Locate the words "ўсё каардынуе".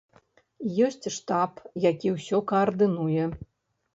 2.15-3.29